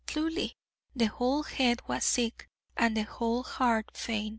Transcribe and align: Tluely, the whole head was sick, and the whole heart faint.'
Tluely, 0.07 0.53
the 0.95 1.05
whole 1.05 1.43
head 1.43 1.87
was 1.87 2.03
sick, 2.05 2.49
and 2.75 2.97
the 2.97 3.03
whole 3.03 3.43
heart 3.43 3.91
faint.' 3.95 4.29